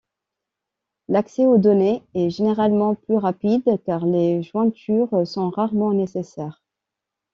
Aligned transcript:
L'accès 1.09 1.45
aux 1.45 1.59
données 1.59 2.01
est 2.15 2.31
généralement 2.31 2.95
plus 2.95 3.17
rapide 3.17 3.79
car 3.85 4.03
les 4.03 4.41
jointures 4.41 5.27
sont 5.27 5.51
rarement 5.51 5.93
nécessaires. 5.93 6.63